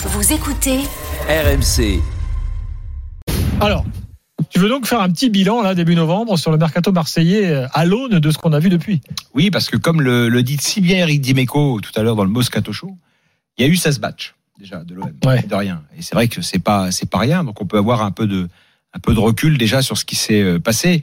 Vous 0.00 0.32
écoutez 0.32 0.78
RMC. 1.28 2.00
Alors, 3.60 3.84
tu 4.50 4.58
veux 4.58 4.68
donc 4.68 4.86
faire 4.86 5.00
un 5.00 5.10
petit 5.10 5.28
bilan 5.30 5.62
là 5.62 5.74
début 5.74 5.94
novembre 5.94 6.38
sur 6.38 6.50
le 6.50 6.56
mercato 6.58 6.92
marseillais 6.92 7.46
euh, 7.46 7.66
à 7.72 7.84
l'aune 7.84 8.18
de 8.20 8.30
ce 8.30 8.38
qu'on 8.38 8.52
a 8.52 8.58
vu 8.60 8.68
depuis? 8.68 9.00
Oui, 9.34 9.50
parce 9.50 9.68
que 9.68 9.76
comme 9.76 10.00
le, 10.00 10.28
le 10.28 10.42
dit 10.42 10.56
si 10.60 10.80
bien 10.80 10.98
Eric 10.98 11.20
Dimeco 11.20 11.80
tout 11.80 11.90
à 11.96 12.02
l'heure 12.02 12.16
dans 12.16 12.24
le 12.24 12.30
Moscato 12.30 12.72
Show, 12.72 12.96
il 13.56 13.66
y 13.66 13.68
a 13.68 13.70
eu 13.70 13.76
16 13.76 14.00
matchs 14.00 14.34
déjà 14.58 14.82
de 14.84 14.94
l'OM, 14.94 15.12
Ouais. 15.24 15.42
de 15.42 15.54
rien. 15.54 15.82
Et 15.96 16.02
c'est 16.02 16.14
vrai 16.14 16.28
que 16.28 16.42
c'est 16.42 16.58
pas 16.58 16.90
c'est 16.90 17.08
pas 17.08 17.18
rien, 17.18 17.44
donc 17.44 17.60
on 17.60 17.66
peut 17.66 17.78
avoir 17.78 18.02
un 18.02 18.10
peu 18.10 18.26
de 18.26 18.48
un 18.94 18.98
peu 19.00 19.14
de 19.14 19.20
recul 19.20 19.56
déjà 19.58 19.82
sur 19.82 19.96
ce 19.98 20.04
qui 20.04 20.16
s'est 20.16 20.42
euh, 20.42 20.58
passé. 20.58 21.02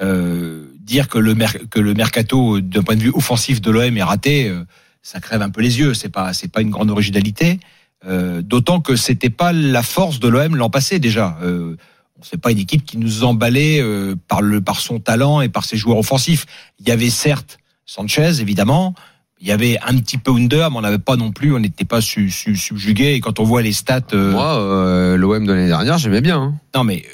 Euh, 0.00 0.66
dire 0.80 1.08
que 1.08 1.18
le 1.18 1.34
mer- 1.34 1.56
que 1.70 1.80
le 1.80 1.94
mercato 1.94 2.60
d'un 2.60 2.82
point 2.82 2.96
de 2.96 3.02
vue 3.02 3.12
offensif 3.14 3.60
de 3.60 3.70
l'OM 3.70 3.96
est 3.96 4.02
raté, 4.02 4.48
euh, 4.48 4.64
ça 5.02 5.20
crève 5.20 5.42
un 5.42 5.50
peu 5.50 5.60
les 5.62 5.78
yeux. 5.78 5.94
C'est 5.94 6.08
pas 6.08 6.32
c'est 6.32 6.48
pas 6.50 6.60
une 6.62 6.70
grande 6.70 6.90
originalité. 6.90 7.60
Euh, 8.06 8.42
D'autant 8.42 8.80
que 8.80 8.96
c'était 8.96 9.30
pas 9.30 9.52
la 9.52 9.82
force 9.82 10.20
de 10.20 10.28
l'OM 10.28 10.56
l'an 10.56 10.70
passé 10.70 10.98
déjà. 10.98 11.38
Euh, 11.42 11.76
c'est 12.22 12.40
pas 12.40 12.50
une 12.52 12.58
équipe 12.58 12.84
qui 12.84 12.96
nous 12.98 13.24
emballait 13.24 13.80
euh, 13.80 14.14
par 14.28 14.40
le 14.42 14.60
par 14.60 14.80
son 14.80 14.98
talent 15.00 15.40
et 15.40 15.48
par 15.48 15.64
ses 15.64 15.76
joueurs 15.76 15.98
offensifs. 15.98 16.46
Il 16.80 16.88
y 16.88 16.90
avait 16.92 17.10
certes 17.10 17.58
Sanchez 17.86 18.40
évidemment, 18.40 18.94
il 19.40 19.48
y 19.48 19.52
avait 19.52 19.78
un 19.86 19.96
petit 19.98 20.16
peu 20.16 20.30
Under, 20.32 20.70
mais 20.70 20.78
on 20.78 20.80
n'avait 20.80 20.98
pas 20.98 21.16
non 21.16 21.32
plus, 21.32 21.54
on 21.54 21.58
n'était 21.58 21.84
pas 21.84 22.00
su, 22.00 22.30
su- 22.30 22.56
subjugué. 22.56 23.12
Et 23.14 23.20
quand 23.20 23.40
on 23.40 23.44
voit 23.44 23.60
les 23.60 23.72
stats, 23.74 24.00
euh, 24.14 24.32
Moi, 24.32 24.58
euh, 24.58 25.16
l'OM 25.16 25.44
de 25.46 25.52
l'année 25.52 25.66
dernière, 25.68 25.98
j'aimais 25.98 26.22
bien. 26.22 26.40
hein. 26.40 26.54
non 26.74 26.84
mais 26.84 27.04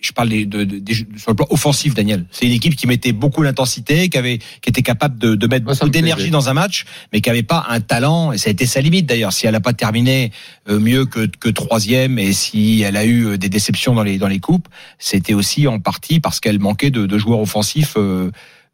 je 0.00 0.12
parle 0.12 0.30
des- 0.30 0.46
de, 0.46 0.64
de- 0.64 0.78
des- 0.78 0.94
sur 0.94 1.06
le 1.28 1.34
plan 1.34 1.46
offensif, 1.50 1.94
Daniel. 1.94 2.24
C'est 2.30 2.46
une 2.46 2.52
équipe 2.52 2.74
qui 2.76 2.86
mettait 2.86 3.12
beaucoup 3.12 3.42
l'intensité, 3.42 4.08
qui 4.08 4.16
avait, 4.18 4.38
qui 4.38 4.68
était 4.70 4.82
capable 4.82 5.18
de, 5.18 5.34
de 5.34 5.46
mettre 5.46 5.64
Moi, 5.64 5.74
beaucoup 5.74 5.86
me 5.86 5.90
d'énergie 5.90 6.30
dans 6.30 6.48
un 6.48 6.54
match, 6.54 6.84
mais 7.12 7.20
qui 7.20 7.28
avait 7.30 7.42
pas 7.42 7.66
un 7.68 7.80
talent. 7.80 8.32
Et 8.32 8.38
ça 8.38 8.48
a 8.48 8.52
été 8.52 8.66
sa 8.66 8.80
limite 8.80 9.06
d'ailleurs. 9.06 9.32
Si 9.32 9.46
elle 9.46 9.52
n'a 9.52 9.60
pas 9.60 9.72
terminé 9.74 10.32
euh, 10.68 10.78
mieux 10.80 11.04
que, 11.04 11.26
que 11.26 11.48
troisième, 11.50 12.18
et 12.18 12.32
si 12.32 12.82
elle 12.82 12.96
a 12.96 13.04
eu 13.04 13.26
euh, 13.26 13.36
des 13.38 13.48
déceptions 13.48 13.94
dans 13.94 14.02
les 14.02 14.16
dans 14.18 14.28
les 14.28 14.40
coupes, 14.40 14.68
c'était 14.98 15.34
aussi 15.34 15.66
en 15.66 15.78
partie 15.80 16.18
parce 16.20 16.40
qu'elle 16.40 16.58
manquait 16.58 16.90
de, 16.90 17.06
de 17.06 17.18
joueurs 17.18 17.40
offensifs. 17.40 17.94
euh, 17.96 18.30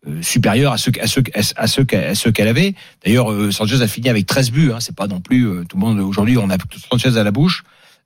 euh, 0.09 0.23
supérieurs 0.23 0.73
à 0.73 0.79
ceux 0.79 0.93
à 1.01 1.09
ceux 1.09 1.25
à 1.57 1.67
ceux 1.67 1.85
à 1.93 2.15
ceux 2.15 2.31
qu'elle 2.31 2.47
avait. 2.47 2.75
D'ailleurs, 3.05 3.33
euh, 3.33 3.51
Sanchez 3.51 3.81
a 3.83 3.89
fini 3.89 4.09
avec 4.09 4.25
13 4.27 4.53
buts. 4.53 4.71
Hein, 4.73 4.79
c'est 4.79 4.95
pas 4.95 5.09
non 5.09 5.21
plus 5.21 5.49
tout 5.69 5.77
le 5.77 5.81
monde 5.81 5.99
aujourd'hui. 5.99 6.39
On 6.39 6.49
a 6.49 6.57
Sanchez 6.93 7.17
à 7.19 7.25
la 7.25 7.33
bouche. 7.33 7.65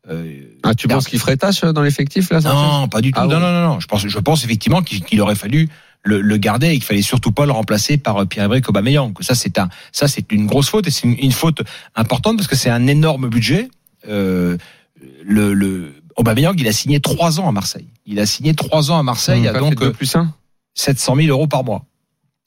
Euh, 0.08 0.42
Ah, 0.62 0.74
tu 0.74 0.88
penses 0.88 1.08
qu'il 1.08 1.18
ferait 1.18 1.36
tâche 1.36 1.62
euh, 1.64 1.72
dans 1.72 1.82
l'effectif 1.82 2.30
là 2.30 2.40
non, 2.40 2.88
pas 2.88 3.00
du 3.00 3.12
tout. 3.12 3.20
Ah 3.20 3.26
non, 3.26 3.38
non, 3.40 3.52
non, 3.52 3.68
non. 3.74 3.80
Je 3.80 3.86
pense, 3.86 4.06
je 4.06 4.18
pense 4.18 4.44
effectivement 4.44 4.82
qu'il 4.82 5.20
aurait 5.20 5.34
fallu 5.34 5.68
le, 6.02 6.20
le 6.22 6.36
garder 6.38 6.68
et 6.68 6.74
qu'il 6.74 6.84
fallait 6.84 7.02
surtout 7.02 7.32
pas 7.32 7.44
le 7.44 7.52
remplacer 7.52 7.98
par 7.98 8.16
euh, 8.22 8.24
Pierre-Emerick 8.24 8.68
Aubameyang. 8.68 9.12
Ça, 9.20 9.34
c'est 9.34 9.58
un, 9.58 9.68
ça, 9.92 10.08
c'est 10.08 10.32
une 10.32 10.46
grosse 10.46 10.70
faute 10.70 10.86
et 10.86 10.90
c'est 10.90 11.06
une, 11.06 11.18
une 11.18 11.32
faute 11.32 11.60
importante 11.94 12.36
parce 12.36 12.48
que 12.48 12.56
c'est 12.56 12.70
un 12.70 12.86
énorme 12.86 13.28
budget. 13.28 13.68
Euh, 14.08 14.56
le, 15.22 15.52
le 15.52 15.92
Aubameyang, 16.16 16.58
il 16.58 16.66
a 16.68 16.72
signé 16.72 17.00
trois 17.00 17.38
ans 17.38 17.48
à 17.48 17.52
Marseille. 17.52 17.88
Il 18.06 18.18
a 18.20 18.26
signé 18.26 18.54
trois 18.54 18.90
ans 18.90 18.98
à 18.98 19.02
Marseille, 19.02 19.42
Il 19.42 19.48
à 19.48 19.50
a 19.50 19.58
donc 19.60 19.90
plus 19.92 20.16
un. 20.16 20.32
700 20.74 21.16
000 21.16 21.28
euros 21.28 21.46
par 21.46 21.64
mois. 21.64 21.84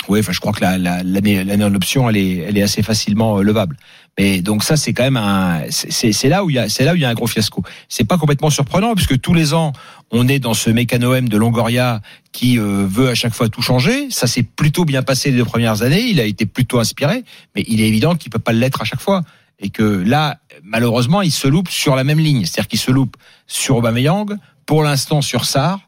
Oui, 0.09 0.19
enfin, 0.19 0.31
je 0.31 0.39
crois 0.39 0.51
que 0.53 0.61
la- 0.61 0.77
la- 0.77 1.03
l'année 1.03 1.43
l'année 1.43 1.63
en 1.63 1.73
option, 1.75 2.09
elle 2.09 2.17
est, 2.17 2.61
assez 2.61 2.83
facilement 2.83 3.37
euh, 3.37 3.41
levable. 3.43 3.77
Mais 4.17 4.41
donc 4.41 4.63
ça, 4.63 4.77
c'est 4.77 4.93
quand 4.93 5.03
même 5.03 5.17
un, 5.17 5.61
c'est- 5.69 6.27
là 6.27 6.43
où 6.43 6.49
il 6.49 6.55
y 6.55 6.59
a, 6.59 7.09
un 7.09 7.13
gros 7.13 7.27
fiasco. 7.27 7.63
C'est 7.89 8.03
pas 8.03 8.17
complètement 8.17 8.49
surprenant 8.49 8.93
puisque 8.95 9.19
tous 9.19 9.33
les 9.33 9.53
ans, 9.53 9.73
on 10.11 10.27
est 10.27 10.39
dans 10.39 10.53
ce 10.53 10.69
mécano-M 10.69 11.27
de 11.29 11.37
Longoria 11.37 12.01
qui 12.31 12.59
euh, 12.59 12.85
veut 12.87 13.09
à 13.09 13.15
chaque 13.15 13.33
fois 13.33 13.49
tout 13.49 13.61
changer. 13.61 14.09
Ça 14.11 14.27
s'est 14.27 14.43
plutôt 14.43 14.85
bien 14.85 15.01
passé 15.03 15.31
les 15.31 15.37
deux 15.37 15.45
premières 15.45 15.81
années. 15.81 16.01
Il 16.01 16.19
a 16.19 16.25
été 16.25 16.45
plutôt 16.45 16.79
inspiré, 16.79 17.23
mais 17.55 17.63
il 17.67 17.81
est 17.81 17.87
évident 17.87 18.15
qu'il 18.15 18.31
peut 18.31 18.39
pas 18.39 18.53
l'être 18.53 18.81
à 18.81 18.85
chaque 18.85 19.01
fois. 19.01 19.23
Et 19.59 19.69
que 19.69 19.83
là, 19.83 20.39
malheureusement, 20.63 21.21
il 21.21 21.31
se 21.31 21.47
loupe 21.47 21.69
sur 21.69 21.95
la 21.95 22.03
même 22.03 22.19
ligne. 22.19 22.45
C'est-à-dire 22.45 22.67
qu'il 22.67 22.79
se 22.79 22.91
loupe 22.91 23.15
sur 23.47 23.77
Aubameyang, 23.77 24.35
pour 24.65 24.83
l'instant 24.83 25.21
sur 25.21 25.45
Sarr. 25.45 25.79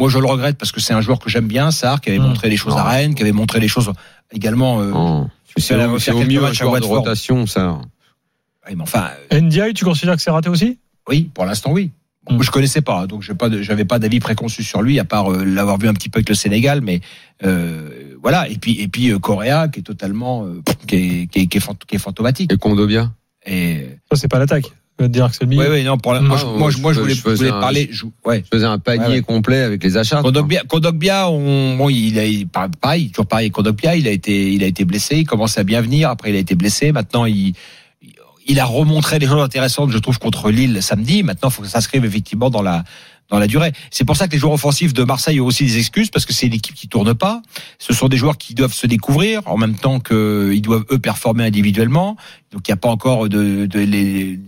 Moi, 0.00 0.08
je 0.08 0.18
le 0.18 0.26
regrette 0.26 0.58
parce 0.58 0.72
que 0.72 0.80
c'est 0.80 0.94
un 0.94 1.00
joueur 1.00 1.18
que 1.20 1.30
j'aime 1.30 1.46
bien, 1.46 1.70
Sarr, 1.70 2.00
qui 2.00 2.08
avait 2.10 2.18
Mmh. 2.18 2.22
montré 2.22 2.48
des 2.50 2.56
choses 2.56 2.76
à. 2.76 2.82
Rennes, 2.82 3.14
qui 3.14 3.22
avait 3.22 3.32
montré 3.32 3.60
des 3.60 3.68
choses 3.68 3.92
également. 4.32 4.80
Euh, 4.80 4.90
Non. 4.90 5.30
C'est 5.56 5.74
au, 6.12 6.24
mieux 6.24 6.42
un 6.44 6.52
joueur 6.52 6.80
de 6.80 6.86
rotation, 6.86 7.46
ça. 7.46 7.72
ouais, 8.66 8.74
mais 8.74 8.82
enfin, 8.82 9.08
euh, 9.32 9.40
NDI, 9.40 9.74
tu 9.74 9.84
considères 9.84 10.16
que 10.16 10.22
c'est 10.22 10.30
raté 10.30 10.48
aussi? 10.48 10.78
Oui, 11.08 11.30
pour 11.34 11.44
l'instant, 11.44 11.70
oui. 11.72 11.90
Bon, 12.26 12.36
Mm. 12.36 12.42
Je 12.42 12.50
connaissais 12.50 12.80
pas, 12.82 13.06
donc 13.06 13.22
j'ai 13.22 13.34
pas, 13.34 13.48
de- 13.48 13.62
j'avais 13.62 13.84
pas 13.86 13.98
d'avis 13.98 14.20
préconçu 14.20 14.62
sur 14.62 14.82
lui, 14.82 14.98
à 15.00 15.04
part 15.04 15.32
euh, 15.32 15.42
l'avoir 15.44 15.78
vu 15.78 15.88
un 15.88 15.94
petit 15.94 16.08
peu 16.08 16.18
avec 16.18 16.28
le 16.28 16.34
Sénégal, 16.34 16.80
mais 16.82 17.00
euh, 17.44 18.14
voilà. 18.22 18.48
Et 18.48 18.56
puis, 18.56 18.80
et 18.80 18.88
puis 18.88 19.10
euh, 19.10 19.18
Correa, 19.18 19.68
qui 19.68 19.80
est 19.80 19.82
totalement, 19.82 20.44
euh, 20.44 20.62
qui 20.86 20.96
est, 20.96 21.26
qui 21.30 21.40
est, 21.40 21.46
qui 21.46 21.56
est 21.56 21.60
fant- 21.60 21.74
qui 21.86 21.96
est 21.96 21.98
fantomatique. 21.98 22.52
Et 22.52 22.56
Kondobia. 22.58 23.10
Et 23.46 23.88
Ça, 24.10 24.16
c'est 24.18 24.28
pas 24.28 24.38
l'attaque. 24.38 24.66
Dire 25.08 25.30
que 25.30 25.44
oui, 25.46 25.56
oui, 25.70 25.82
non, 25.84 25.96
pour 25.98 26.12
la, 26.12 26.20
moi, 26.20 26.36
je, 26.36 26.44
Ah, 26.46 26.58
moi, 26.58 26.70
je, 26.70 26.78
moi, 26.78 26.92
je 26.92 26.96
je- 26.96 27.00
voulais, 27.02 27.14
je 27.14 27.20
faisais 27.20 27.36
voulais 27.36 27.50
un- 27.50 27.60
parler. 27.60 27.88
je- 27.90 28.04
ouais. 28.26 28.44
Je 28.44 28.56
faisais 28.56 28.66
un 28.66 28.78
panier 28.78 29.06
Ouais, 29.06 29.12
ouais. 29.14 29.22
complet 29.22 29.60
avec 29.60 29.82
les 29.82 29.96
achats. 29.96 30.20
Kondogbia, 30.22 30.62
Kondogbia, 30.68 31.30
on, 31.30 31.76
bon, 31.76 31.88
il 31.88 32.18
a, 32.18 32.26
il- 32.26 32.46
pareil, 32.46 33.10
toujours 33.10 33.26
pareil. 33.26 33.50
Kondogbia, 33.50 33.96
il 33.96 34.06
a 34.06 34.10
été, 34.10 34.52
il 34.52 34.62
a 34.62 34.66
été 34.66 34.84
blessé. 34.84 35.16
Il 35.16 35.24
commence 35.26 35.56
à 35.58 35.64
bien 35.64 35.80
venir. 35.80 36.10
Après, 36.10 36.30
il 36.30 36.36
a 36.36 36.40
été 36.40 36.54
blessé. 36.54 36.92
Maintenant, 36.92 37.24
il, 37.24 37.54
il 38.46 38.58
a 38.60 38.64
remontré 38.64 39.18
des 39.18 39.26
choses 39.26 39.42
intéressantes, 39.42 39.90
je 39.90 39.98
trouve, 39.98 40.18
contre 40.18 40.50
Lille 40.50 40.82
samedi. 40.82 41.22
Maintenant, 41.22 41.48
il 41.48 41.52
faut 41.52 41.62
que 41.62 41.68
ça 41.68 41.74
s'inscrive 41.74 42.04
effectivement 42.04 42.50
dans 42.50 42.62
la, 42.62 42.84
dans 43.30 43.38
la 43.38 43.46
durée. 43.46 43.72
C'est 43.92 44.04
pour 44.04 44.16
ça 44.16 44.26
que 44.26 44.32
les 44.32 44.38
joueurs 44.38 44.54
offensifs 44.54 44.92
de 44.92 45.04
Marseille 45.04 45.40
ont 45.40 45.46
aussi 45.46 45.64
des 45.64 45.78
excuses 45.78 46.10
parce 46.10 46.26
que 46.26 46.32
c'est 46.32 46.46
une 46.46 46.54
équipe 46.54 46.74
qui 46.74 46.88
tourne 46.88 47.14
pas. 47.14 47.42
Ce 47.78 47.92
sont 47.94 48.08
des 48.08 48.16
joueurs 48.16 48.36
qui 48.38 48.54
doivent 48.54 48.72
se 48.74 48.88
découvrir 48.88 49.42
en 49.46 49.56
même 49.56 49.76
temps 49.76 50.00
qu'ils 50.00 50.60
doivent 50.62 50.84
eux 50.90 50.98
performer 50.98 51.44
individuellement. 51.44 52.16
Donc, 52.52 52.66
il 52.66 52.70
n'y 52.70 52.74
a 52.74 52.76
pas 52.76 52.88
encore 52.88 53.28
de, 53.28 53.66
de 53.66 53.78
les, 53.78 54.40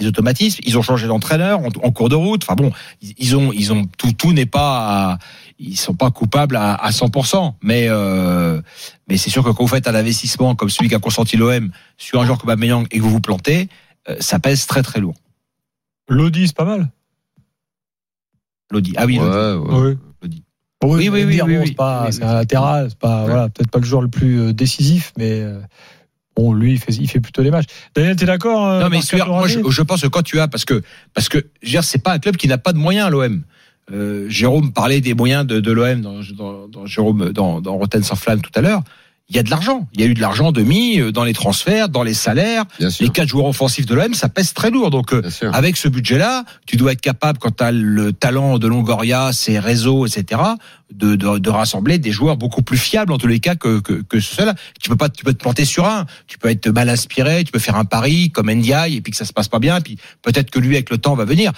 les 0.00 0.06
automatismes. 0.06 0.60
Ils 0.66 0.76
ont 0.78 0.82
changé 0.82 1.06
d'entraîneur 1.06 1.60
en, 1.60 1.68
en 1.82 1.92
cours 1.92 2.08
de 2.08 2.14
route. 2.16 2.42
Enfin 2.44 2.54
bon, 2.54 2.72
ils, 3.18 3.36
ont, 3.36 3.52
ils 3.52 3.72
ont 3.72 3.86
tout, 3.98 4.12
tout 4.12 4.32
n'est 4.32 4.46
pas, 4.46 5.12
à- 5.12 5.18
ils 5.58 5.76
sont 5.76 5.94
pas 5.94 6.10
coupables 6.10 6.56
à, 6.56 6.74
à 6.74 6.90
100%. 6.90 7.54
Mais, 7.62 7.86
euh, 7.88 8.60
mais 9.08 9.16
c'est 9.16 9.30
sûr 9.30 9.44
que 9.44 9.50
quand 9.50 9.62
vous 9.62 9.68
faites 9.68 9.86
un 9.88 9.94
investissement 9.94 10.54
comme 10.54 10.70
celui 10.70 10.88
qu'a 10.88 10.98
consenti 10.98 11.36
l'OM 11.36 11.70
sur 11.98 12.20
un 12.20 12.24
joueur 12.26 12.38
comme 12.38 12.50
Aubameyang 12.50 12.86
et 12.90 12.98
que 12.98 13.02
vous 13.02 13.10
vous 13.10 13.20
plantez, 13.20 13.68
euh, 14.08 14.16
ça 14.20 14.38
pèse 14.38 14.66
très 14.66 14.82
très 14.82 15.00
lourd. 15.00 15.14
Lodi, 16.08 16.46
c'est 16.48 16.56
pas 16.56 16.64
mal. 16.64 16.90
Lodi. 18.70 18.92
Ah 18.96 19.06
oui, 19.06 19.18
Ouais, 19.18 19.24
Lodi. 19.26 19.58
ouais. 19.68 19.78
Oui. 19.80 19.96
Lodi. 20.22 20.42
Oui, 20.82 21.08
Oui, 21.10 21.24
oui, 21.24 21.40
oui, 21.44 21.56
oui, 21.58 21.64
c'est 21.66 21.74
pas, 21.74 22.04
Oui, 22.06 22.12
c'est 22.12 22.22
oui. 22.24 22.28
un 22.30 22.34
latéral, 22.34 22.86
c'est 22.88 22.98
pas, 22.98 23.20
Ouais. 23.22 23.26
voilà, 23.30 23.48
peut-être 23.50 23.70
pas 23.70 23.78
le 23.80 23.84
joueur 23.84 24.00
le 24.02 24.08
plus 24.08 24.40
euh, 24.40 24.52
décisif, 24.52 25.12
mais 25.18 25.40
euh, 25.40 25.60
bon, 26.40 26.52
lui, 26.52 26.72
il 26.72 26.78
fait, 26.78 26.92
il 26.92 27.08
fait 27.08 27.20
plutôt 27.20 27.42
les 27.42 27.50
matchs. 27.50 27.66
Daniel, 27.94 28.16
t'es 28.16 28.26
d'accord 28.26 28.66
euh, 28.66 28.80
Non 28.80 28.88
mais 28.88 29.00
moi 29.26 29.46
je, 29.46 29.82
pense 29.82 30.02
que 30.02 30.06
quand 30.06 30.22
tu 30.22 30.40
as 30.40 30.48
parce 30.48 30.64
que 30.64 30.82
parce 31.14 31.28
que 31.28 31.46
c'est 31.82 32.02
pas 32.02 32.12
un 32.12 32.18
club 32.18 32.36
qui 32.36 32.48
n'a 32.48 32.58
pas 32.58 32.72
de 32.72 32.78
moyens 32.78 33.10
l'OM. 33.10 33.42
Euh, 33.92 34.28
Jérôme 34.28 34.72
parlait 34.72 35.00
des 35.00 35.14
moyens 35.14 35.44
de, 35.44 35.58
de 35.58 35.72
l'OM 35.72 36.00
dans, 36.00 36.20
dans, 36.36 36.68
dans 36.68 36.86
Jérôme 36.86 37.32
dans, 37.32 37.60
dans 37.60 37.76
Rotten 37.76 38.02
sans 38.02 38.14
flamme 38.16 38.40
tout 38.40 38.52
à 38.54 38.60
l'heure. 38.60 38.82
Il 39.30 39.36
y 39.36 39.38
a 39.38 39.44
de 39.44 39.50
l'argent. 39.50 39.86
Il 39.94 40.00
y 40.00 40.04
a 40.04 40.06
eu 40.06 40.14
de 40.14 40.20
l'argent 40.20 40.50
de 40.50 40.62
mis 40.62 41.00
euh, 41.00 41.12
dans 41.12 41.22
les 41.22 41.32
transferts, 41.32 41.88
dans 41.88 42.02
les 42.02 42.14
salaires. 42.14 42.64
Bien 42.80 42.90
sûr. 42.90 43.06
Les 43.06 43.12
quatre 43.12 43.28
joueurs 43.28 43.46
offensifs 43.46 43.86
de 43.86 43.94
l'OM, 43.94 44.12
ça 44.12 44.28
pèse 44.28 44.52
très 44.54 44.70
lourd. 44.70 44.90
Donc 44.90 45.12
euh, 45.12 45.22
avec 45.52 45.76
ce 45.76 45.88
budget-là, 45.88 46.44
tu 46.66 46.76
dois 46.76 46.92
être 46.92 47.00
capable, 47.00 47.38
quand 47.38 47.56
tu 47.56 47.62
as 47.62 47.70
le 47.70 48.12
talent 48.12 48.58
de 48.58 48.66
Longoria, 48.66 49.32
ses 49.32 49.60
réseaux, 49.60 50.04
etc., 50.04 50.40
de, 50.92 51.14
de, 51.14 51.38
de 51.38 51.50
rassembler 51.50 51.98
des 51.98 52.10
joueurs 52.10 52.36
beaucoup 52.36 52.62
plus 52.62 52.76
fiables 52.76 53.12
en 53.12 53.18
tous 53.18 53.28
les 53.28 53.38
cas 53.38 53.54
que, 53.54 53.78
que, 53.78 54.02
que 54.02 54.18
ceux-là. 54.18 54.56
Tu 54.82 54.90
peux 54.90 54.96
pas, 54.96 55.08
tu 55.08 55.24
peux 55.24 55.32
te 55.32 55.38
planter 55.38 55.64
sur 55.64 55.86
un. 55.86 56.06
Tu 56.26 56.36
peux 56.36 56.48
être 56.48 56.68
mal 56.68 56.88
inspiré, 56.88 57.44
tu 57.44 57.52
peux 57.52 57.60
faire 57.60 57.76
un 57.76 57.84
pari 57.84 58.30
comme 58.30 58.50
Ndiaye 58.50 58.96
et 58.96 59.00
puis 59.00 59.12
que 59.12 59.16
ça 59.16 59.24
se 59.24 59.32
passe 59.32 59.46
pas 59.46 59.60
bien. 59.60 59.76
Et 59.76 59.80
puis 59.80 59.96
peut-être 60.22 60.50
que 60.50 60.58
lui, 60.58 60.74
avec 60.74 60.90
le 60.90 60.98
temps, 60.98 61.14
va 61.14 61.24
venir. 61.24 61.52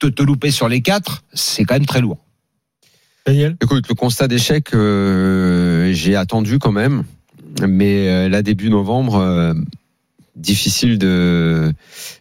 Te, 0.00 0.08
te 0.08 0.22
louper 0.22 0.50
sur 0.50 0.68
les 0.68 0.80
quatre, 0.82 1.22
c'est 1.32 1.64
quand 1.64 1.74
même 1.74 1.86
très 1.86 2.00
lourd. 2.00 2.18
Daniel 3.26 3.56
Écoute, 3.62 3.88
le 3.88 3.94
constat 3.94 4.28
d'échec, 4.28 4.74
euh, 4.74 5.90
j'ai 5.94 6.14
attendu 6.14 6.58
quand 6.58 6.72
même, 6.72 7.04
mais 7.66 8.08
euh, 8.08 8.28
là 8.28 8.42
début 8.42 8.68
novembre, 8.68 9.16
euh, 9.16 9.54
difficile 10.36 10.98
de 10.98 11.72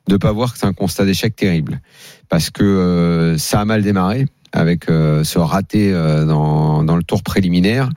de 0.07 0.17
pas 0.17 0.31
voir 0.31 0.53
que 0.53 0.59
c'est 0.59 0.65
un 0.65 0.73
constat 0.73 1.03
d'échec 1.03 1.35
terrible, 1.35 1.81
parce 2.29 2.49
que 2.49 3.35
ça 3.37 3.59
a 3.59 3.65
mal 3.65 3.81
démarré 3.81 4.27
avec 4.53 4.85
ce 4.85 5.39
raté 5.39 5.91
dans 5.91 6.95
le 6.95 7.03
tour 7.03 7.23
préliminaire, 7.23 7.89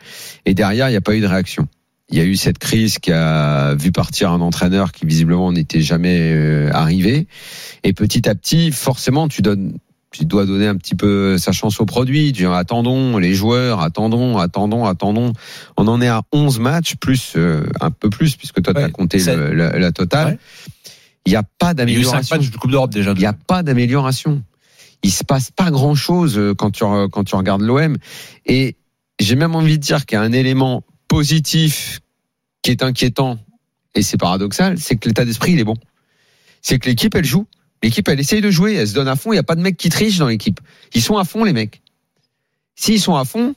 et 0.45 0.55
derrière 0.55 0.89
il 0.89 0.93
n'y 0.93 0.97
a 0.97 1.03
pas 1.03 1.15
eu 1.15 1.21
de 1.21 1.27
réaction. 1.27 1.69
Il 2.09 2.17
y 2.17 2.21
a 2.21 2.25
eu 2.25 2.37
cette 2.37 2.59
crise 2.59 2.99
qui 2.99 3.13
a 3.13 3.75
vu 3.75 3.93
partir 3.93 4.31
un 4.31 4.41
entraîneur 4.41 4.93
qui 4.93 5.07
visiblement 5.07 5.53
n'était 5.53 5.83
jamais 5.83 6.71
arrivé, 6.73 7.27
et 7.85 7.93
petit 7.93 8.29
à 8.29 8.35
petit, 8.35 8.73
forcément, 8.73 9.29
tu 9.29 9.43
donnes 9.43 9.75
tu 10.13 10.25
dois 10.25 10.47
donner 10.47 10.67
un 10.67 10.77
petit 10.77 10.95
peu 10.95 11.37
sa 11.39 11.53
chance 11.53 11.81
au 11.81 11.85
produit. 11.87 12.33
Tu 12.33 12.43
dis, 12.43 12.47
attendons 12.47 13.19
les 13.19 13.35
joueurs, 13.35 13.81
attendons, 13.81 14.39
attendons, 14.39 14.85
attendons. 14.87 15.33
On 15.77 15.87
en 15.89 16.01
est 16.01 16.09
à 16.09 16.23
11 16.33 16.59
matchs, 16.61 16.95
plus 16.97 17.33
euh, 17.37 17.67
un 17.81 17.91
peu 17.91 18.09
plus, 18.09 18.37
puisque 18.37 18.63
toi, 18.63 18.73
tu 18.73 18.81
as 18.81 18.89
compté 18.91 19.19
le- 19.19 19.53
la, 19.55 19.79
la 19.79 19.93
totale. 19.93 20.27
Ouais. 20.35 20.39
Il 21.27 21.31
n'y 21.31 21.37
a 21.37 21.43
pas 21.43 21.73
Il 21.73 21.75
d'amélioration. 21.75 22.39
de 22.39 22.57
Coupe 22.57 22.71
d'Europe 22.71 22.93
déjà. 22.93 23.13
Il 23.13 23.19
n'y 23.19 23.27
a 23.27 23.33
pas 23.33 23.63
d'amélioration. 23.63 24.43
Il 25.03 25.11
se 25.11 25.25
passe 25.25 25.51
pas 25.51 25.71
grand 25.71 25.95
chose 25.95 26.41
quand 26.57 26.71
tu, 26.71 26.85
quand 27.13 27.25
tu 27.25 27.35
regardes 27.35 27.63
l'OM. 27.63 27.97
Et 28.47 28.77
j'ai 29.19 29.35
même 29.35 29.55
envie 29.55 29.79
de 29.79 29.83
dire 29.85 30.07
qu'il 30.07 30.17
y 30.17 30.19
a 30.21 30.23
un 30.23 30.33
élément 30.33 30.85
positif 31.09 32.01
qui 32.63 32.71
est 32.71 32.83
inquiétant, 32.83 33.39
et 33.95 34.03
c'est 34.03 34.17
paradoxal, 34.19 34.79
c'est 34.79 34.97
que 34.97 35.09
l'état 35.09 35.25
d'esprit, 35.25 35.53
il 35.53 35.61
est 35.61 35.65
bon. 35.65 35.77
C'est 36.63 36.79
que 36.79 36.89
l'équipe, 36.89 37.15
elle 37.15 37.25
joue. 37.25 37.47
L'équipe, 37.83 38.09
elle 38.09 38.21
essaye 38.21 38.41
de 38.41 38.51
jouer, 38.51 38.75
elle 38.75 38.89
se 38.89 38.95
donne 38.95 39.09
à 39.09 39.17
fond. 39.17 39.33
Il 39.33 39.37
y 39.37 39.39
a 39.39 39.43
pas 39.43 39.55
de 39.55 39.61
mecs 39.61 39.77
qui 39.77 39.89
trichent 39.89 40.19
dans 40.19 40.29
l'équipe. 40.29 40.61
Ils 40.95 41.03
sont 41.03 41.17
à 41.19 41.25
fond, 41.25 41.45
les 41.45 41.53
mecs. 41.53 41.83
S'ils 42.75 43.01
sont 43.01 43.17
à 43.17 43.25
fond, 43.25 43.55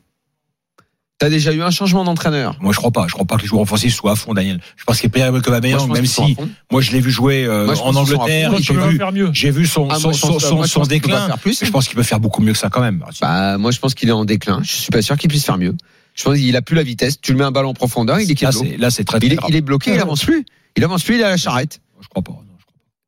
t'as 1.18 1.30
déjà 1.30 1.52
eu 1.54 1.62
un 1.62 1.72
changement 1.72 2.04
d'entraîneur. 2.04 2.58
Moi, 2.62 2.74
je 2.74 2.78
crois 2.78 2.92
pas. 2.92 3.06
Je 3.08 3.14
crois 3.14 3.26
pas 3.26 3.38
que 3.38 3.42
les 3.42 3.48
joueurs 3.48 3.62
offensifs 3.62 3.94
soient 3.94 4.14
à 4.14 4.16
fond, 4.16 4.34
Daniel. 4.34 4.60
Je 4.78 4.84
pense 4.86 5.00
qu'il 5.00 5.10
est 5.14 5.30
Moi, 5.32 5.42
je 5.44 5.50
Aubameyang, 5.50 5.92
même 5.92 6.06
si 6.06 6.38
moi 6.72 6.82
je 6.82 6.92
l'ai 6.92 7.02
vu 7.02 7.12
jouer 7.12 7.46
euh, 7.46 7.66
Moi, 7.66 7.76
en 7.82 7.96
Angleterre, 7.96 8.54
j'ai 8.60 8.74
vu, 8.74 8.98
faire 8.98 9.12
mieux. 9.12 9.30
j'ai 9.34 9.52
vu 9.52 9.68
son 9.68 9.90
Ah, 9.90 10.00
son 10.00 10.14
son, 10.14 10.40
son, 10.40 10.56
moi, 10.56 10.68
son 10.68 10.84
déclin. 10.84 11.30
plus. 11.42 11.64
Je 11.64 11.70
pense 11.72 11.88
qu'il 11.88 11.96
peut 11.96 12.04
faire 12.04 12.20
beaucoup 12.20 12.42
mieux 12.42 12.54
que 12.54 12.60
ça 12.60 12.70
quand 12.70 12.82
même. 12.82 13.04
Ah. 13.06 13.12
Bah, 13.22 13.58
moi, 13.58 13.72
je 13.72 13.80
pense 13.80 13.94
qu'il 13.94 14.10
est 14.10 14.14
en 14.14 14.26
déclin. 14.26 14.62
Je 14.64 14.72
suis 14.72 14.92
pas 14.92 15.02
sûr 15.02 15.18
qu'il 15.18 15.30
puisse 15.30 15.46
faire 15.46 15.58
mieux. 15.58 15.76
Je 16.16 16.24
pense 16.24 16.38
qu'il 16.38 16.56
a 16.56 16.62
plus 16.62 16.76
la 16.76 16.84
vitesse. 16.84 17.20
Tu 17.22 17.32
le 17.32 17.38
mets 17.38 17.46
un 17.46 17.52
ballon 17.52 17.70
en 17.70 17.74
profondeur, 17.74 18.20
il 18.20 18.30
est 18.30 18.42
là, 18.42 18.52
c'est 18.52 18.78
là, 18.78 18.90
c'est 18.90 19.04
très, 19.06 19.20
est, 19.20 19.38
il 19.48 19.56
est 19.56 19.62
bloqué, 19.62 19.94
il 19.94 20.00
avance 20.00 20.24
plus. 20.24 20.46
Il 20.76 20.84
avance 20.84 21.04
plus, 21.04 21.16
il 21.16 21.22
est 21.22 21.26
à 21.26 21.30
la 21.30 21.38
charrette. 21.38 21.82
Je 22.02 22.08
crois 22.08 22.22
pas. 22.22 22.34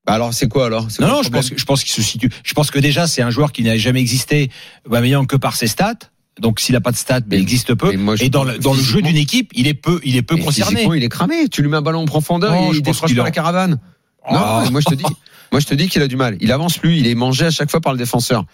Bah 0.06 0.13
alors, 0.13 0.33
c'est 0.33 0.48
quoi 0.48 0.65
alors? 0.65 0.88
Non, 1.00 1.07
non, 1.07 1.21
je 1.24 1.30
pense, 1.30 1.50
que- 1.51 1.57
je 1.57 1.65
pense 1.65 1.83
qu'il 1.83 1.92
se 1.94 2.01
situe. 2.01 2.30
Je 2.44 2.53
pense 2.53 2.71
que 2.71 2.80
déjà, 2.80 3.06
c'est 3.07 3.21
un 3.21 3.30
joueur 3.30 3.51
qui 3.51 3.62
n'a 3.63 3.77
jamais 3.77 4.00
existé, 4.00 4.50
Aubameyang, 4.86 5.27
que 5.27 5.36
par 5.36 5.56
ses 5.56 5.68
stats. 5.68 5.94
Donc, 6.39 6.59
s'il 6.59 6.74
n'a 6.74 6.81
pas 6.81 6.92
de 6.92 6.98
stats, 6.98 7.19
ben, 7.19 7.27
Mais- 7.30 7.38
il 7.38 7.42
existe 7.44 7.75
peu. 7.75 7.95
moi, 7.98 8.15
Et 8.19 8.30
dans 8.30 8.44
le, 8.44 8.57
dans 8.57 8.74
le 8.74 8.81
jeu 8.81 9.01
d'une 9.01 9.18
équipe, 9.18 9.51
il 9.53 9.68
est 9.68 9.74
peu, 9.75 10.00
il 10.03 10.15
est 10.15 10.21
peu 10.24 10.36
Mais 10.36 10.42
concerné. 10.42 10.88
il 10.95 11.03
est 11.03 11.09
cramé. 11.09 11.50
Tu 11.50 11.62
lui 11.62 11.69
mets 11.69 11.77
un 11.77 11.81
ballon 11.83 12.01
en 12.01 12.06
profondeur, 12.06 12.51
Non, 12.51 12.74
il, 12.74 12.81
décroche 12.81 13.13
pas 13.15 13.24
la 13.24 13.31
caravane. 13.31 13.80
Ah. 14.25 14.62
Non, 14.65 14.71
moi 14.71 14.81
je 14.81 14.86
te 14.89 14.95
dis, 14.95 15.03
moi 15.51 15.59
je 15.59 15.65
te 15.68 15.74
dis 15.75 15.88
qu'il 15.89 16.01
a 16.01 16.07
du 16.07 16.15
mal. 16.15 16.38
Il 16.42 16.51
avance 16.51 16.77
plus, 16.77 16.95
il 16.97 17.06
est 17.07 17.15
mangé 17.15 17.45
à 17.45 17.51
chaque 17.51 17.69
fois 17.69 17.81
par 17.81 17.92
le 17.92 17.97
défenseur. 18.00 18.45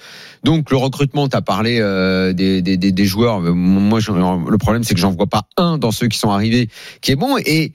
Donc 0.44 0.70
le 0.72 0.78
recrutement, 0.78 1.28
t'as 1.30 1.42
parlé 1.42 1.80
euh, 1.80 2.34
des, 2.34 2.62
des, 2.62 2.76
des, 2.78 2.92
des 2.92 3.06
joueurs. 3.06 3.40
Euh, 3.42 3.54
Moi, 3.54 4.00
je- 4.00 4.12
le 4.12 4.58
problème 4.58 4.84
c'est 4.84 4.94
que 4.96 5.00
j'en 5.00 5.12
vois 5.12 5.28
pas 5.28 5.44
un 5.58 5.78
dans 5.78 5.92
ceux 5.92 6.08
qui 6.08 6.18
sont 6.18 6.32
arrivés 6.32 6.70
qui 7.02 7.12
est 7.12 7.16
bon. 7.16 7.38
Et 7.38 7.74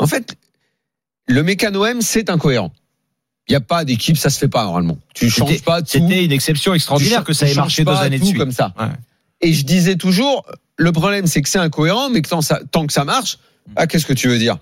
en 0.00 0.06
fait, 0.06 0.34
le 1.28 1.42
mécano 1.42 1.84
M, 1.86 1.98
c'est 2.02 2.28
incohérent. 2.30 2.72
Il 3.48 3.52
n'y 3.52 3.56
a 3.56 3.60
pas 3.60 3.84
d'équipe, 3.84 4.16
ça 4.16 4.28
se 4.30 4.38
fait 4.38 4.48
pas 4.48 4.64
normalement. 4.64 4.98
Tu 5.14 5.30
changes 5.30 5.62
pas 5.62 5.80
tout. 5.80 5.88
C'était 5.90 6.24
une 6.24 6.32
exception 6.32 6.74
extraordinaire 6.74 7.22
que 7.24 7.32
ça 7.32 7.46
ait 7.48 7.54
marché 7.54 7.84
deux 7.84 7.92
années 7.92 8.18
de 8.18 8.24
suite. 8.24 8.38
comme 8.38 8.52
ça. 8.52 8.74
Ouais. 8.78 8.86
Et 9.40 9.52
je 9.52 9.64
disais 9.64 9.94
toujours, 9.96 10.44
le 10.76 10.90
problème 10.92 11.26
c'est 11.26 11.42
que 11.42 11.48
c'est 11.48 11.58
incohérent, 11.58 12.10
mais 12.10 12.22
que 12.22 12.28
tant, 12.28 12.42
ça, 12.42 12.60
tant 12.72 12.86
que 12.86 12.92
ça 12.92 13.04
marche, 13.04 13.38
ah, 13.76 13.86
qu'est-ce 13.86 14.06
que 14.06 14.12
tu 14.12 14.28
veux 14.28 14.38
dire? 14.38 14.58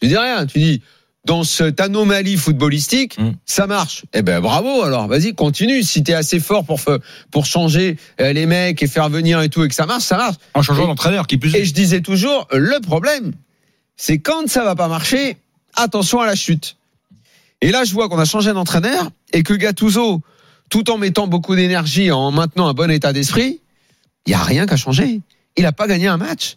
Tu 0.00 0.08
dis 0.08 0.16
rien, 0.16 0.46
tu 0.46 0.58
dis, 0.58 0.82
dans 1.24 1.44
cette 1.44 1.80
anomalie 1.80 2.36
footballistique, 2.36 3.18
Mm. 3.18 3.32
ça 3.44 3.66
marche. 3.66 4.04
Eh 4.14 4.22
ben 4.22 4.40
bravo 4.40 4.82
alors, 4.82 5.06
vas-y, 5.08 5.34
continue. 5.34 5.82
Si 5.82 6.02
t'es 6.02 6.14
assez 6.14 6.40
fort 6.40 6.64
pour, 6.64 6.80
pour 7.30 7.44
changer 7.46 7.96
euh, 8.20 8.32
les 8.32 8.46
mecs 8.46 8.82
et 8.82 8.86
faire 8.88 9.08
venir 9.10 9.40
et 9.42 9.48
tout, 9.50 9.62
et 9.62 9.68
que 9.68 9.74
ça 9.74 9.86
marche, 9.86 10.04
ça 10.04 10.16
marche. 10.16 10.36
En 10.54 10.62
changeant 10.62 10.86
d'entraîneur, 10.86 11.26
qui 11.26 11.36
plus. 11.36 11.54
Et 11.54 11.64
je 11.64 11.74
disais 11.74 12.00
toujours, 12.00 12.48
le 12.50 12.80
problème, 12.80 13.32
c'est 13.96 14.18
quand 14.18 14.48
ça 14.48 14.64
va 14.64 14.74
pas 14.74 14.88
marcher, 14.88 15.36
attention 15.74 16.20
à 16.20 16.26
la 16.26 16.34
chute. 16.34 16.76
Et 17.62 17.70
là, 17.70 17.84
je 17.84 17.94
vois 17.94 18.08
qu'on 18.08 18.18
a 18.18 18.24
changé 18.24 18.52
d'entraîneur 18.52 19.10
et 19.32 19.44
que 19.44 19.54
Gattuso, 19.54 20.20
tout 20.68 20.90
en 20.90 20.98
mettant 20.98 21.28
beaucoup 21.28 21.54
d'énergie, 21.54 22.10
en 22.10 22.32
maintenant 22.32 22.66
un 22.66 22.74
bon 22.74 22.90
état 22.90 23.12
d'esprit, 23.12 23.60
il 24.26 24.32
y 24.32 24.34
a 24.34 24.42
rien 24.42 24.66
qu'à 24.66 24.76
changer. 24.76 25.20
Il 25.56 25.62
n'a 25.62 25.72
pas 25.72 25.86
gagné 25.86 26.08
un 26.08 26.16
match 26.16 26.56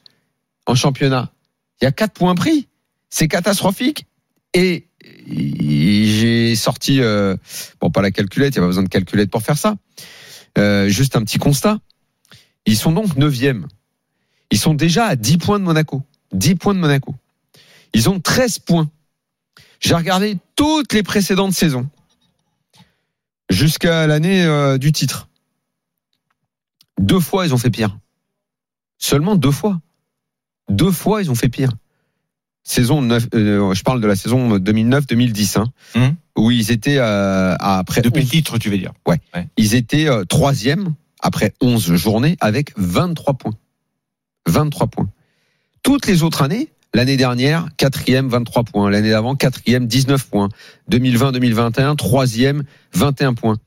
en 0.65 0.73
championnat. 0.73 1.31
Il 1.79 1.85
y 1.85 1.87
a 1.87 1.91
quatre 1.91 2.13
points 2.13 2.33
pris. 2.33 2.67
C'est 3.09 3.27
catastrophique. 3.27 4.07
Et 4.53 4.87
j'ai 5.27 6.55
sorti, 6.55 7.01
euh, 7.01 7.35
bon, 7.79 7.91
pas 7.91 8.01
la 8.01 8.09
calculette, 8.09 8.55
il 8.55 8.59
n'y 8.59 8.61
a 8.61 8.63
pas 8.63 8.69
besoin 8.69 8.83
de 8.83 8.89
calculette 8.89 9.29
pour 9.29 9.43
faire 9.43 9.57
ça. 9.57 9.75
Euh, 10.57 10.87
juste 10.87 11.15
un 11.15 11.23
petit 11.23 11.37
constat. 11.37 11.77
Ils 12.65 12.77
sont 12.77 12.91
donc 12.91 13.15
neuvième. 13.15 13.67
Ils 14.49 14.57
sont 14.57 14.73
déjà 14.73 15.05
à 15.05 15.15
10 15.15 15.37
points 15.37 15.59
de 15.59 15.65
Monaco. 15.65 16.01
10 16.33 16.55
points 16.55 16.73
de 16.73 16.79
Monaco. 16.79 17.13
Ils 17.93 18.09
ont 18.09 18.19
13 18.19 18.59
points. 18.59 18.89
J'ai 19.79 19.95
regardé 19.95 20.37
toutes 20.55 20.93
les 20.93 21.03
précédentes 21.03 21.53
saisons. 21.53 21.87
Jusqu'à 23.49 24.07
l'année 24.07 24.43
euh, 24.43 24.77
du 24.77 24.91
titre. 24.91 25.29
Deux 26.99 27.19
fois, 27.19 27.45
ils 27.45 27.53
ont 27.53 27.57
fait 27.57 27.69
pire. 27.69 27.97
Seulement 28.97 29.35
deux 29.35 29.51
fois. 29.51 29.79
Deux 30.69 30.91
fois, 30.91 31.21
ils 31.21 31.29
ont 31.29 31.35
fait 31.35 31.49
pire. 31.49 31.69
Saison 32.63 33.01
9, 33.03 33.27
euh, 33.35 33.73
je 33.75 33.83
parle 33.83 34.01
de 34.01 34.07
la 34.07 34.15
saison 34.15 34.57
2009-2010, 34.57 35.59
hein, 35.59 35.65
Mhm. 35.95 36.15
où 36.37 36.49
ils 36.49 36.71
étaient 36.71 36.97
euh, 36.97 37.55
après 37.59 38.01
Depuis 38.01 38.21
le 38.21 38.25
11 38.25 38.31
titre, 38.31 38.57
tu 38.57 38.69
veux 38.71 38.77
dire. 38.79 38.93
ils 39.57 39.75
étaient 39.75 40.07
troisième 40.27 40.95
après 41.21 41.53
11 41.61 41.93
journées 41.95 42.37
avec 42.39 42.71
23 42.77 43.35
points. 43.35 43.53
23 44.47 44.87
points. 44.87 45.09
Toutes 45.83 46.07
les 46.07 46.23
autres 46.23 46.41
années, 46.41 46.69
l'année 46.95 47.17
dernière, 47.17 47.67
quatrième, 47.77 48.27
23 48.29 48.63
points. 48.63 48.89
L'année 48.89 49.11
d'avant, 49.11 49.35
quatrième, 49.35 49.85
19 49.85 50.27
points. 50.27 50.49
2020-2021, 50.89 51.95
troisième, 51.95 52.63
21 52.93 53.33
points. 53.33 53.57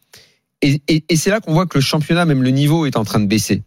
Et, 0.62 0.80
et- 0.88 1.04
et 1.08 1.16
c'est 1.16 1.30
là 1.30 1.40
qu'on 1.40 1.52
voit 1.52 1.66
que 1.66 1.78
le 1.78 1.82
championnat, 1.82 2.24
même 2.24 2.42
le 2.42 2.50
niveau, 2.50 2.86
est 2.86 2.96
en 2.96 3.04
train 3.04 3.20
de 3.20 3.26
baisser. 3.26 3.62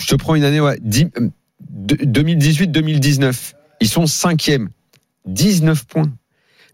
Je 0.00 0.06
te 0.06 0.14
prends 0.14 0.34
une 0.34 0.44
année, 0.44 0.60
ouais, 0.60 0.78
dix- 0.80 1.08
euh, 1.18 1.28
de- 1.68 1.96
2018-2019. 2.04 3.54
Ils 3.80 3.88
sont 3.88 4.06
cinquième. 4.06 4.70
19 5.26 5.84
points. 5.86 6.10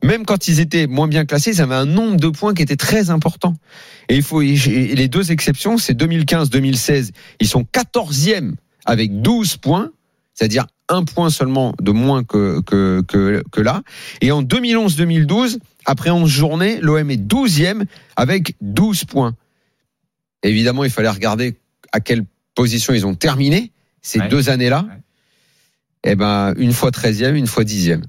Même 0.04 0.24
quand 0.24 0.46
ils 0.48 0.60
étaient 0.60 0.86
moins 0.86 1.08
bien 1.08 1.24
classés, 1.24 1.50
ils 1.56 1.60
avaient 1.60 1.74
un 1.74 1.84
nombre 1.86 2.16
de 2.18 2.28
points 2.28 2.54
qui 2.54 2.62
était 2.62 2.76
très 2.76 3.10
important. 3.10 3.54
Et 4.08 4.16
il 4.16 4.22
faut, 4.22 4.40
les 4.40 5.08
deux 5.08 5.32
exceptions, 5.32 5.76
c'est 5.76 5.94
2015-2016. 5.94 7.10
Ils 7.40 7.48
sont 7.48 7.64
14e 7.64 8.54
avec 8.84 9.20
12 9.22 9.56
points, 9.56 9.90
c'est-à-dire 10.38 10.66
un 10.88 11.02
point 11.02 11.30
seulement 11.30 11.74
de 11.82 11.90
moins 11.90 12.22
que, 12.22 12.60
que, 12.60 13.02
que, 13.08 13.42
que 13.50 13.60
là. 13.60 13.82
Et 14.20 14.30
en 14.30 14.40
2011-2012, 14.44 15.58
après 15.84 16.10
11 16.10 16.30
journées, 16.30 16.78
l'OM 16.80 17.10
est 17.10 17.16
12e 17.16 17.82
avec 18.14 18.54
12 18.60 19.04
points. 19.06 19.34
Évidemment, 20.44 20.84
il 20.84 20.90
fallait 20.90 21.08
regarder 21.08 21.58
à 21.90 21.98
quelle 21.98 22.24
position 22.54 22.94
ils 22.94 23.04
ont 23.04 23.16
terminé 23.16 23.72
ces 24.00 24.20
Ouais. 24.20 24.28
deux 24.28 24.48
années-là. 24.48 24.86
Ouais. 24.88 24.94
Eh 26.04 26.14
ben, 26.14 26.54
une 26.56 26.72
fois 26.72 26.90
13e, 26.90 27.34
une 27.34 27.48
fois 27.48 27.64
10e. 27.64 28.02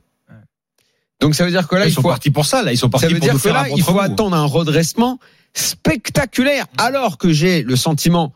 Donc 1.20 1.34
ça 1.34 1.46
veut 1.46 1.52
dire 1.52 1.68
que 1.68 1.76
là, 1.76 1.86
ils 1.86 1.90
il 1.90 1.94
sont 1.94 2.04
faut, 2.04 2.10
partis 2.10 2.30
pour 2.30 2.46
ça, 2.46 2.62
là. 2.62 2.72
Ils 2.72 2.78
sont 2.78 2.92
partis 2.92 3.08
ça 3.08 3.12
veut 3.12 3.20
pour 3.20 3.28
nous 3.28 3.34
dire 3.34 3.42
que 3.42 3.50
faire 3.50 3.54
là, 3.64 3.70
il 3.76 3.82
faut 3.82 4.00
attendre 4.00 4.38
un 4.38 4.46
redressement 4.46 5.18
spectaculaire, 5.56 6.68
alors 6.78 7.18
que 7.18 7.34
j'ai 7.34 7.64
le 7.64 7.76
sentiment, 7.76 8.34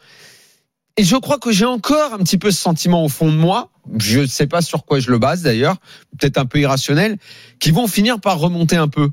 et 0.98 1.04
je 1.04 1.16
crois 1.16 1.40
que 1.40 1.52
j'ai 1.52 1.66
encore 1.66 2.14
un 2.14 2.20
petit 2.20 2.38
peu 2.38 2.52
ce 2.52 2.62
sentiment 2.62 3.04
au 3.04 3.10
fond 3.10 3.32
de 3.32 3.38
moi, 3.38 3.72
je 3.98 4.22
ne 4.22 4.26
sais 4.26 4.48
pas 4.48 4.62
sur 4.62 4.86
quoi 4.86 5.00
je 5.00 5.10
le 5.10 5.18
base 5.18 5.42
d'ailleurs, 5.42 5.78
peut-être 6.18 6.38
un 6.38 6.46
peu 6.46 6.60
irrationnel, 6.60 7.18
qui 7.60 7.72
vont 7.72 7.88
finir 7.88 8.20
par 8.20 8.40
remonter 8.40 8.76
un 8.76 8.88
peu. 8.88 9.10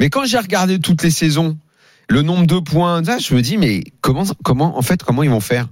Mais 0.00 0.10
quand 0.10 0.24
j'ai 0.24 0.38
regardé 0.38 0.78
toutes 0.78 1.02
les 1.02 1.10
saisons, 1.10 1.58
le 2.08 2.22
nombre 2.22 2.46
de 2.46 2.58
points, 2.58 3.02
je 3.18 3.34
me 3.34 3.42
dis, 3.42 3.58
mais 3.58 3.84
comment, 4.00 4.24
comment, 4.42 4.76
en 4.78 4.82
fait, 4.82 5.02
comment 5.02 5.22
ils 5.22 5.30
vont 5.30 5.40
faire? 5.40 5.68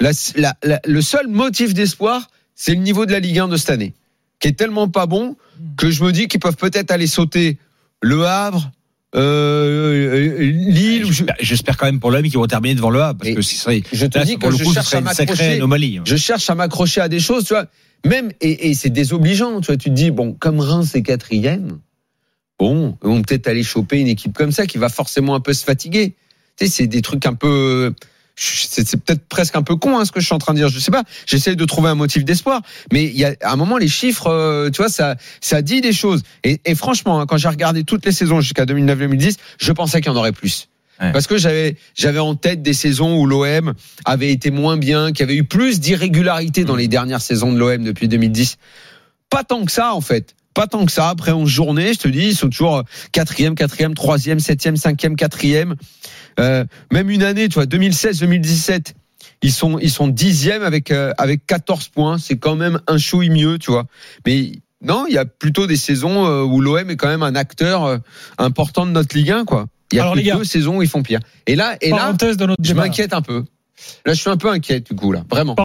Le 0.00 1.00
seul 1.00 1.28
motif 1.28 1.74
d'espoir, 1.74 2.28
c'est 2.54 2.74
le 2.74 2.80
niveau 2.80 3.06
de 3.06 3.12
la 3.12 3.20
Ligue 3.20 3.38
1 3.38 3.48
de 3.48 3.56
cette 3.56 3.70
année, 3.70 3.94
qui 4.40 4.48
est 4.48 4.52
tellement 4.52 4.88
pas 4.88 5.06
bon 5.06 5.36
que 5.76 5.90
je 5.90 6.02
me 6.04 6.12
dis 6.12 6.28
qu'ils 6.28 6.40
peuvent 6.40 6.56
peut-être 6.56 6.90
aller 6.90 7.06
sauter 7.06 7.58
le 8.00 8.26
Havre, 8.26 8.70
euh, 9.14 10.36
Lille. 10.40 11.06
je, 11.10 11.24
J'espère- 11.40 11.76
quand 11.76 11.86
même 11.86 12.00
pour 12.00 12.10
l'homme 12.10 12.22
qu'ils 12.22 12.34
vont 12.38 12.46
terminer 12.46 12.74
devant 12.74 12.90
le 12.90 13.00
A, 13.02 13.14
parce 13.14 13.30
Et 13.30 13.34
que 13.34 13.42
ce 13.42 13.54
serait, 13.56 13.82
je 13.92 14.06
te 14.06 14.18
là, 14.18 14.24
dis 14.24 14.36
que 14.38 14.46
le 14.46 14.56
je 14.56 14.64
coup, 14.64 14.72
cherche 14.72 14.94
à 14.94 15.00
m'accrocher. 15.00 15.52
anomalie. 15.54 16.00
Je 16.04 16.16
cherche 16.16 16.48
à 16.50 16.54
m'accrocher 16.54 17.00
à 17.00 17.08
des 17.08 17.20
choses, 17.20 17.44
tu 17.44 17.54
vois. 17.54 17.66
Même 18.06 18.32
et, 18.40 18.70
et 18.70 18.74
c'est 18.74 18.90
désobligeant, 18.90 19.60
tu 19.60 19.66
vois. 19.66 19.76
Tu 19.76 19.90
te 19.90 19.94
dis 19.94 20.10
bon, 20.10 20.32
comme 20.32 20.58
Reims 20.60 20.94
est 20.94 21.02
quatrième, 21.02 21.78
bon, 22.58 22.96
ils 23.04 23.08
vont 23.08 23.22
peut-être 23.22 23.46
aller 23.48 23.62
choper 23.62 24.00
une 24.00 24.08
équipe 24.08 24.32
comme 24.32 24.50
ça 24.52 24.66
qui 24.66 24.78
va 24.78 24.88
forcément 24.88 25.34
un 25.34 25.40
peu 25.40 25.52
se 25.52 25.64
fatiguer. 25.64 26.14
Tu 26.58 26.66
sais, 26.66 26.70
c'est 26.72 26.86
des 26.86 27.02
trucs 27.02 27.26
un 27.26 27.34
peu. 27.34 27.94
C'est 28.34 28.96
peut-être 29.02 29.26
presque 29.28 29.56
un 29.56 29.62
peu 29.62 29.76
con 29.76 29.98
hein, 29.98 30.04
ce 30.04 30.12
que 30.12 30.20
je 30.20 30.26
suis 30.26 30.34
en 30.34 30.38
train 30.38 30.54
de 30.54 30.58
dire. 30.58 30.68
Je 30.68 30.78
sais 30.78 30.90
pas. 30.90 31.04
J'essaie 31.26 31.54
de 31.54 31.64
trouver 31.64 31.90
un 31.90 31.94
motif 31.94 32.24
d'espoir, 32.24 32.62
mais 32.92 33.04
il 33.04 33.18
y 33.18 33.24
a 33.24 33.34
à 33.42 33.52
un 33.52 33.56
moment 33.56 33.76
les 33.76 33.88
chiffres, 33.88 34.28
euh, 34.28 34.70
tu 34.70 34.78
vois, 34.78 34.88
ça 34.88 35.16
ça 35.40 35.60
dit 35.60 35.80
des 35.80 35.92
choses. 35.92 36.22
Et, 36.42 36.60
et 36.64 36.74
franchement, 36.74 37.20
hein, 37.20 37.26
quand 37.26 37.36
j'ai 37.36 37.48
regardé 37.48 37.84
toutes 37.84 38.06
les 38.06 38.12
saisons 38.12 38.40
jusqu'à 38.40 38.64
2009-2010, 38.64 39.36
je 39.60 39.72
pensais 39.72 40.00
qu'il 40.00 40.10
y 40.10 40.14
en 40.14 40.18
aurait 40.18 40.32
plus. 40.32 40.68
Ouais. 41.00 41.12
Parce 41.12 41.26
que 41.26 41.36
j'avais 41.36 41.76
j'avais 41.94 42.18
en 42.20 42.34
tête 42.34 42.62
des 42.62 42.74
saisons 42.74 43.18
où 43.18 43.26
l'OM 43.26 43.74
avait 44.04 44.32
été 44.32 44.50
moins 44.50 44.76
bien, 44.76 45.12
qu'il 45.12 45.20
y 45.20 45.22
avait 45.24 45.36
eu 45.36 45.44
plus 45.44 45.80
d'irrégularités 45.80 46.64
dans 46.64 46.76
les 46.76 46.88
dernières 46.88 47.22
saisons 47.22 47.52
de 47.52 47.58
l'OM 47.58 47.84
depuis 47.84 48.08
2010. 48.08 48.56
Pas 49.28 49.44
tant 49.44 49.64
que 49.64 49.72
ça 49.72 49.94
en 49.94 50.00
fait. 50.00 50.34
Pas 50.54 50.66
tant 50.66 50.84
que 50.84 50.92
ça. 50.92 51.08
Après 51.08 51.32
11 51.32 51.48
journées, 51.48 51.94
je 51.94 51.98
te 51.98 52.08
dis, 52.08 52.28
ils 52.28 52.36
sont 52.36 52.48
toujours 52.48 52.82
quatrième, 53.12 53.54
quatrième, 53.54 53.94
troisième, 53.94 54.40
septième, 54.40 54.76
cinquième, 54.76 55.16
quatrième. 55.16 55.76
Euh, 56.40 56.64
même 56.92 57.10
une 57.10 57.22
année, 57.22 57.48
tu 57.48 57.54
vois, 57.54 57.66
2016-2017, 57.66 58.94
ils 59.42 59.52
sont 59.52 59.78
ils 59.78 59.90
sont 59.90 60.08
dixième 60.08 60.62
avec 60.62 60.90
euh, 60.90 61.12
avec 61.18 61.46
14 61.46 61.88
points. 61.88 62.18
C'est 62.18 62.36
quand 62.36 62.56
même 62.56 62.80
un 62.86 62.98
chouille 62.98 63.30
mieux, 63.30 63.58
tu 63.58 63.70
vois. 63.70 63.86
Mais 64.26 64.52
non, 64.82 65.06
il 65.08 65.14
y 65.14 65.18
a 65.18 65.24
plutôt 65.24 65.66
des 65.66 65.76
saisons 65.76 66.26
euh, 66.26 66.42
où 66.42 66.60
l'OM 66.60 66.90
est 66.90 66.96
quand 66.96 67.08
même 67.08 67.22
un 67.22 67.34
acteur 67.34 67.84
euh, 67.84 67.98
important 68.38 68.86
de 68.86 68.90
notre 68.90 69.16
Ligue 69.16 69.30
1, 69.30 69.44
quoi. 69.44 69.66
Il 69.92 69.96
y 69.96 69.98
a 69.98 70.02
Alors, 70.02 70.14
plus 70.14 70.22
les 70.22 70.28
gars. 70.28 70.36
deux 70.36 70.44
saisons 70.44 70.78
où 70.78 70.82
ils 70.82 70.88
font 70.88 71.02
pire. 71.02 71.20
Et 71.46 71.54
là, 71.54 71.76
et 71.80 71.90
là, 71.90 71.96
Parenthèse 71.98 72.36
de 72.36 72.46
notre 72.46 72.62
je 72.62 72.74
m'inquiète 72.74 73.12
un 73.12 73.22
peu. 73.22 73.44
Là, 74.06 74.14
je 74.14 74.20
suis 74.20 74.30
un 74.30 74.36
peu 74.36 74.48
inquiet 74.50 74.80
du 74.80 74.94
coup 74.94 75.12
là, 75.12 75.24
vraiment. 75.28 75.54